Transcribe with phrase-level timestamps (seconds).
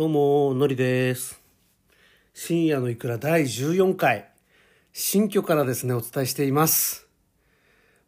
[0.00, 1.42] どうも、のりです。
[2.32, 4.30] 深夜のいくら第14回、
[4.94, 7.06] 新居からですね、お伝えしています。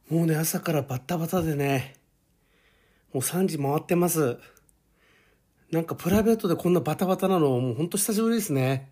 [0.08, 1.96] もうね、朝からバッタバタでね、
[3.12, 4.38] もう3時回ってます。
[5.70, 8.90] なんかプライベートでこんなバタバタなの、もうほんと久しぶりですね。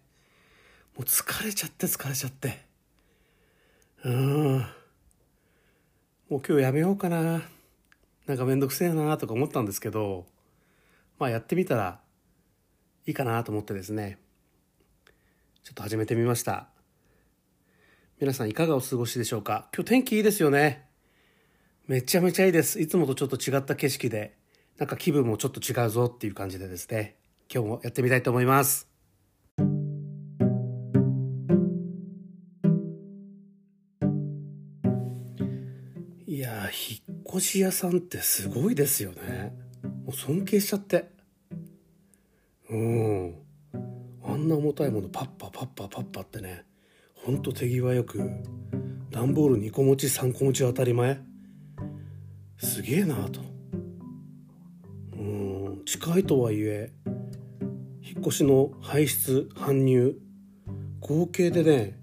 [0.95, 2.67] もう疲れちゃって疲れちゃって。
[4.05, 4.59] うーん。
[6.29, 7.45] もう今日やめようかな。
[8.27, 10.27] なんかめんどくせえなとか思ったんですけど、
[11.19, 12.03] まあやってみたら
[13.07, 14.19] いいかなと思ってですね、
[15.63, 16.69] ちょっと始めてみました。
[18.21, 19.71] 皆さんいかがお過ごしでしょうか？
[19.75, 20.87] 今日天気いいですよね。
[21.87, 22.79] めちゃめちゃいいです。
[22.79, 24.37] いつもとちょっと違った景色で、
[24.79, 27.17] なんか気分もちょっと違うぞっていう感じでですね、
[27.53, 28.87] 今日もやってみたいと思います。
[36.27, 39.53] いやー、引っ越し屋さんってすごいですよね。
[40.05, 41.19] もう尊敬しちゃって。
[42.71, 43.35] うん。
[44.23, 46.65] あんな重たいものパッパパッパパッパってね、
[47.15, 48.31] ほんと手際よく、
[49.11, 51.21] 段ボール2個持ち3個持ちは当たり前。
[52.59, 53.41] すげえなと。
[55.15, 55.23] う
[55.81, 56.93] ん、近いとはいえ、
[58.03, 60.17] 引っ越しの排出、搬入、
[61.01, 61.99] 合計でね、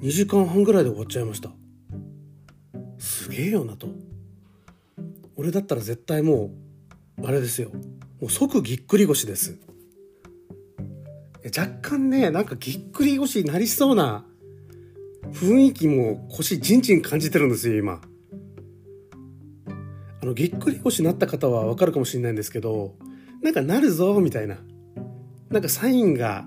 [0.00, 1.50] 2時間半ぐらいで終わっちゃいました。
[2.98, 3.88] すげえよなと。
[5.36, 6.50] 俺だったら絶対も
[7.18, 7.70] う、あれですよ。
[8.20, 9.58] もう即ぎっくり腰です。
[11.56, 14.24] 若干ね、なんかぎっくり腰になりそうな
[15.32, 18.00] 雰囲気も腰じんじん感じてるんですよ、今。
[20.20, 22.96] あの、ぎっくり腰になった方はわかるかもしれないんですけど、
[23.42, 24.58] なんかなるぞ、みたいな。
[25.50, 26.46] なんかサインが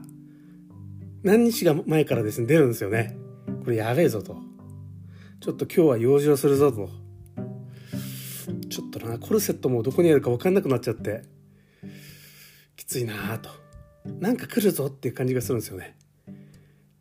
[1.23, 3.17] 何日が前からですね、出るんですよね。
[3.63, 4.37] これやべえぞと。
[5.39, 6.89] ちょっと今日は用事をするぞと。
[8.69, 11.23] ちょっとな、コルセットもどこにあるか分かんなくなっちゃって、
[12.81, 13.49] きついなぁと。
[14.19, 15.95] なんか来るぞっていう感じがするんですよね。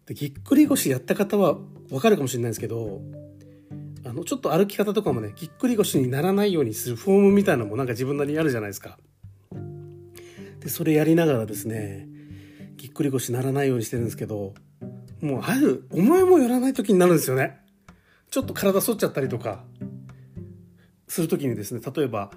[0.05, 1.57] でぎっくり腰やった方は
[1.89, 3.01] 分かるかもしれないんですけど、
[4.05, 8.99] あの、ちょっと歩き方とかもね、ぎっくり腰にならないようにするフォームみたいなのもなんか自分なりにあるじゃないですか。
[10.61, 12.09] で、それやりながらですね、
[12.77, 14.53] ぎっくり腰ならないようにしてるんですけど、
[15.23, 17.59] もうある、思いもよらない時になるんですよね。
[18.31, 19.65] ちょっと体反っちゃったりとか、
[21.09, 22.31] する時にですね、例えば、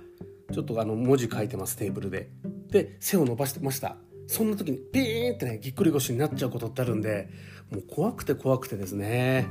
[0.54, 2.30] ちょっとあの、文字書いてます、テーブルで。
[2.74, 3.96] で、背を伸ばしてました。
[4.28, 7.30] そんな時に、ピーンってね、ぎっくり腰になっちゃうことってあるんで、
[7.72, 9.48] もう怖くて怖くてですね。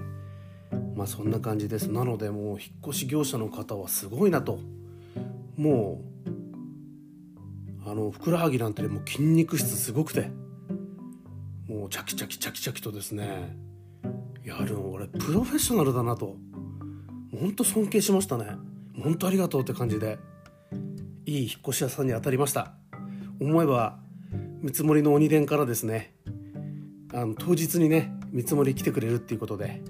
[0.95, 1.91] まあそんな感じです。
[1.91, 4.59] なのでもう、引っ越し業者の方はすごいなと。
[5.57, 6.03] も
[7.87, 10.31] う、あの、ふくらはぎなんてもう筋肉質すごくて、
[11.69, 13.57] もうチャキチャキチャキチャキとですね、
[14.45, 16.37] やるの俺プロフェッショナルだなと
[17.39, 18.47] 本当尊敬しましたね
[19.01, 20.19] 本当ありがとうって感じで
[21.25, 22.75] いい引っ越し屋さんに当たりました
[23.43, 23.99] 思えば
[24.61, 26.15] 見積もりの鬼伝からですね
[27.13, 29.83] あの当日にね見積もり来てくれるっていうことで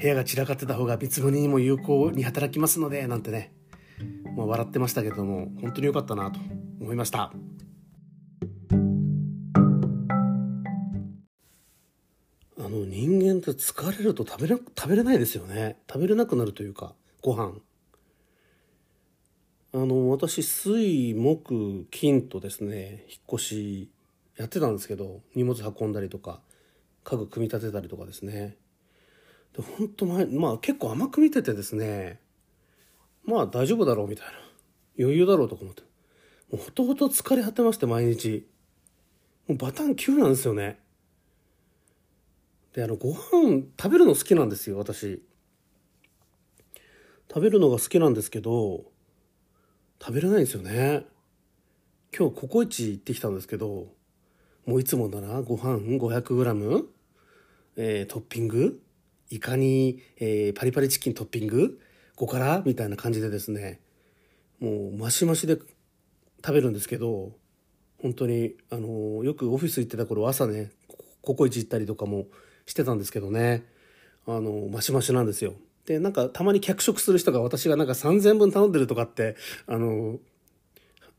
[0.00, 3.52] 部屋が散らかってた方が見積もりにも有効に働きますのでなんてね
[4.36, 6.38] まあ、笑ってましたけども本当に良かったなと
[6.80, 7.32] 思いました。
[12.58, 15.78] あの人間って疲れると食べな食べれないですよね。
[15.90, 17.54] 食べれなくなるというかご飯。
[19.76, 23.90] あの私水木金とですね引っ越し
[24.38, 26.40] やってたんですけど荷物運んだりとか
[27.04, 28.56] 家具組み立てたりとかですね。
[29.54, 32.20] で本当前まあ結構甘く見ててですね
[33.26, 34.32] まあ大丈夫だろうみたいな。
[34.98, 35.82] 余裕だろうとか思って。
[36.50, 38.48] もうほとほと疲れ果てまして毎日。
[39.46, 40.78] もうバタン9なんですよね。
[42.72, 45.22] であのご飯食べるの好きなんですよ私。
[47.28, 48.95] 食べるのが好きなんですけど
[50.00, 51.04] 食べれないんですよね。
[52.16, 53.88] 今日ココイチ行ってきたんですけど
[54.64, 56.84] もういつもならご飯 500g、
[57.76, 58.80] えートッピング
[59.28, 61.78] イカに、えーパリパリチキントッピング
[62.16, 63.80] 5からみたいな感じでですね
[64.60, 67.32] もうマシマシで食べるんですけど
[68.00, 70.70] 本当にあのよくオフィス行ってた頃朝ね
[71.20, 72.26] ココイチ行ったりとかも
[72.64, 73.64] してたんですけどね
[74.26, 75.54] あのマシマシなんですよ。
[75.86, 79.36] でなんかたまに客食する人が私がなんか3000分頼んでるとかって
[79.66, 80.18] あの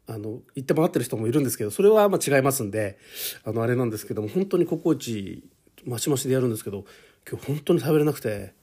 [0.07, 2.97] あの言って回ってる人もいるんですけどそれはまあ違いますんで
[3.43, 5.43] あのあれなんですけども本当にココイチ
[5.85, 6.85] マシマシでやるんですけど
[7.29, 8.53] 今日本当に食べれなくて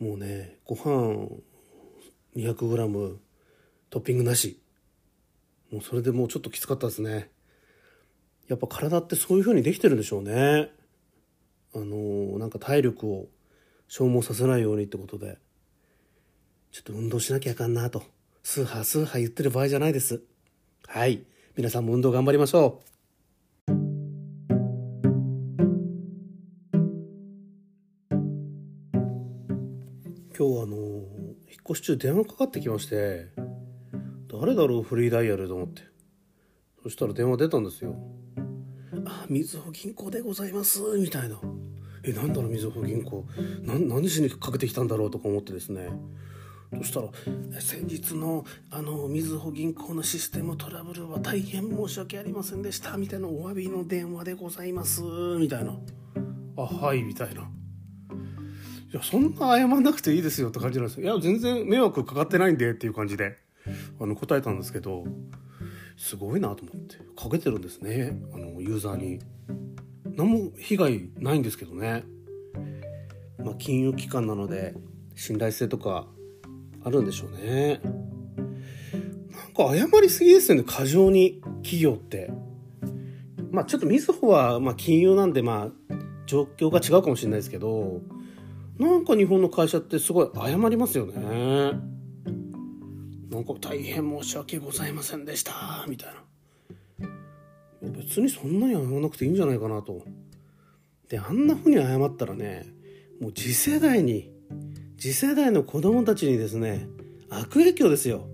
[0.00, 1.28] もうねご飯
[2.36, 3.16] 200g
[3.90, 4.60] トッピングなし。
[5.74, 7.28] もうそれでもうちょっときつかったですね。
[8.46, 10.70] やっぱ体ってそういう風にできてるんでしょうね。
[11.74, 13.26] あのなんか体力を
[13.88, 15.38] 消耗させないようにってことで
[16.74, 18.02] ちょっと運動しなきゃあかんなと。
[18.42, 20.22] スーハースーハー言ってる場合じゃないです。
[20.88, 21.22] はい。
[21.56, 22.94] 皆さんも運動頑張りましょう。
[30.36, 33.28] 今日あの引っ越し中電話かかってきまして
[34.28, 35.82] 誰だろうフリーダイヤルと思って。
[36.82, 37.96] そしたら電話出たんですよ
[39.06, 41.40] 「あみずほ銀行でございます」みたいな
[42.06, 43.24] 「えなんだろうみずほ銀行。
[43.62, 45.90] な何しにかけてきたんだろう?」とか思ってですね。
[46.78, 47.08] そしたら
[47.60, 55.02] 「先日のあのみずほ銀行のシステムトラブルは大変申し訳ありませんでした」みたいなお詫びの電話でございます。
[55.38, 55.78] みたいな
[56.56, 57.42] 「あはい」みたいな。
[57.42, 61.04] いやそんな謝んなくていいですよって感じなんですよ。
[61.04, 63.36] いや全然迷惑かかってないんでっていう感じで
[63.98, 65.04] あの答えたんですけど
[65.96, 66.96] すごいなと思って。
[67.16, 68.20] かけてるんですね。
[68.32, 69.20] あのユーザーに。
[70.16, 72.04] 何も被害ないんですけどね
[73.38, 74.74] まあ金融機関なので
[75.14, 76.06] 信頼性とか
[76.84, 77.80] あるんでしょうね
[79.30, 82.30] なんか謝りすぎですよね過剰に企業って
[83.50, 85.94] まあちょっとみずほはまあ金融なんでまあ
[86.26, 88.00] 状況が違うかもしれないですけど
[88.78, 91.14] なんか日本の会社ってすごい謝りますよね。
[93.30, 96.33] なんか大変申し訳ございませんでしたみたいな。
[97.96, 100.02] 別にそんなに謝らなくていいんじゃないかなと。
[101.08, 102.66] で、あんな風に謝ったらね、
[103.20, 104.30] もう次世代に、
[104.98, 106.88] 次世代の子供たちにですね、
[107.30, 108.26] 悪影響ですよ。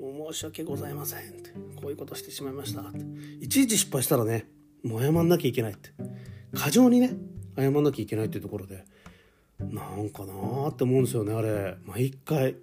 [0.00, 1.50] 申し訳ございませんって。
[1.76, 3.00] こういうことしてしまいましたって。
[3.40, 4.46] いちいち失敗したらね、
[4.82, 5.90] もう謝んなきゃいけないって。
[6.54, 7.14] 過剰にね、
[7.56, 8.84] 謝んなきゃいけないっていうところで。
[9.70, 12.56] なんかなーって思うんですよねあれ毎回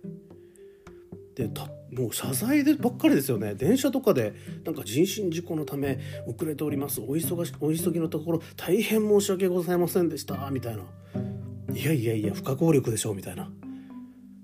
[1.39, 1.49] で
[1.91, 3.55] もう謝罪でばっかりですよね。
[3.55, 4.33] 電車とかで
[4.65, 5.97] なんか人身事故のため
[6.27, 6.99] 遅れております。
[6.99, 10.49] お忙しお急ぎのところ大変申し訳ございませんでした。
[10.51, 10.83] みたいな。
[11.73, 13.15] いやいやいや不可抗力でしょう。
[13.15, 13.49] みたいな。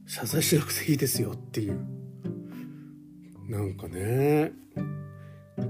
[0.08, 1.78] 謝罪しなくていいですよっていう。
[3.50, 4.54] なんかね。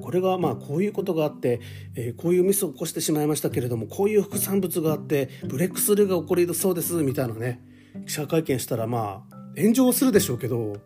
[0.02, 1.60] これがまあこういうことがあって、
[1.96, 6.94] えー、こういうミスを起こしてしまいましたけれどもこういう副産物があってブレックスルーが起こりそうです。
[7.02, 7.62] みたいなね。
[8.06, 10.78] 記者会見したらまあ炎上するでしょうけど。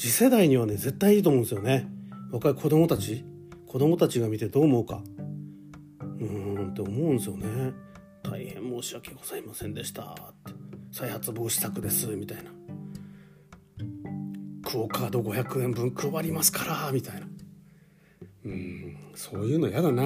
[0.00, 1.86] 次世代にはね絶対いいと思うんですよね。
[2.32, 3.22] 若い子供たち？
[3.66, 5.02] 子供たちが見てどう思うか。
[6.00, 7.74] うーんって思うんですよね。
[8.22, 10.14] 大変申し訳ございませんでしたっ
[10.46, 10.54] て。
[10.90, 12.50] 再発防止策ですみたいな。
[14.64, 17.26] クオカード500円分配りますからみたいな。
[18.46, 20.04] うんそういうの嫌だな。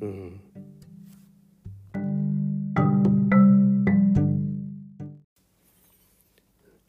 [0.00, 0.40] うん。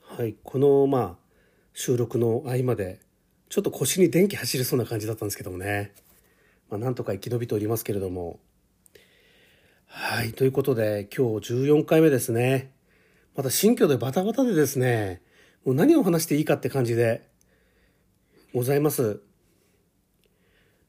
[0.02, 1.19] はいこのまあ
[1.82, 3.00] 収録の合間で
[3.48, 5.94] ちょっと腰に電気走りそうな感じだったんですけどもね。
[6.70, 8.42] まあなんとか生き延びておりますけれども。
[9.86, 12.74] はいということで今日14回目ですね。
[13.34, 15.22] また新居でバタバタでですね
[15.64, 17.30] もう何を話していいかって感じで
[18.54, 19.22] ございます。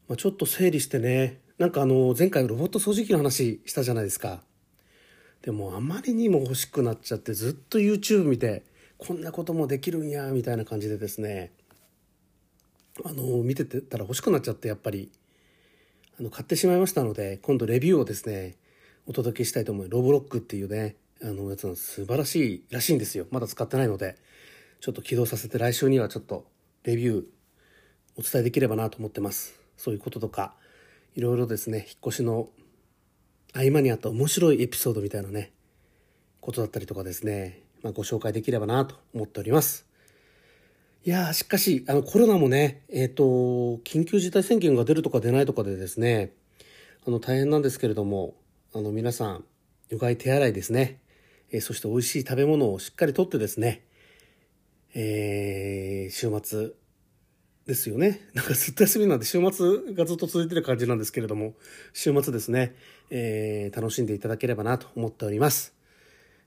[0.08, 4.42] まあ、ちょっと整理してねなんかあの前回ロボット掃除機の話したじゃないですか。
[5.42, 8.64] でもあまりにも欲しくなっちゃってずっと YouTube 見て
[9.00, 11.52] こんなこともできるんやみたいな感じでですね
[13.02, 15.10] あの見てたら欲しくなっちゃってやっぱり
[16.18, 18.56] あの買ってしまいましたので今度レビューをですね
[19.06, 23.26] お届けしたいと思いロボロックっていうねあのやつの素晴らしいらしいんですよ。
[23.30, 24.16] まだ使ってないので
[24.80, 26.46] ちょっと起動させて来週にはちょっと
[26.84, 27.24] レビュー
[28.18, 29.58] お伝えできればなと思ってます。
[29.78, 30.54] そういうこととか
[31.14, 32.50] いろいろですね引っ越しの
[33.54, 35.52] 合間にあった面白いエピソードみたいなね
[36.40, 39.86] ことだったりとかですね、まあ、ご紹介できればなと思っております
[41.04, 43.24] いやしかしあのコロナもねえっ、ー、と
[43.84, 46.32] 緊急事態宣言が出るとか出ないとかでですね
[47.06, 48.34] あの大変なんですけれども
[48.74, 49.44] あの皆さん
[49.90, 51.00] うがい手洗いですね、
[51.50, 53.84] えー、そして美味しい食べ物をしっかりとってですね
[54.94, 56.72] えー、週末
[57.66, 58.20] ですよね。
[58.34, 61.54] なんかずっと休みなんで週末がずっと続いてる感じなんですけれども、
[61.92, 62.74] 週末ですね、
[63.10, 65.74] えー、楽しんでいただければなと思っております。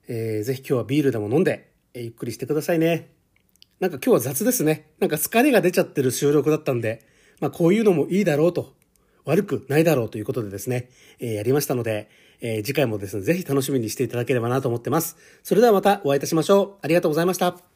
[0.08, 3.10] えー、ぜひ今日はビールでも飲んで、えー、ゆっくりしてくださいね。
[3.80, 4.92] なんか今日は雑ですね。
[5.00, 7.02] なんか疲れが出ちゃってる収録だったんで、
[7.40, 8.74] まあこういうのもいいだろうと、
[9.26, 12.10] 悪くないだろうということでですね、えー、やりましたので、
[12.42, 15.18] えー、次回もですね、ぜひ楽しみにしていただければなと思ってます。
[15.44, 16.74] それではまたお会いいたしましょう。
[16.82, 17.73] ありがとうございました。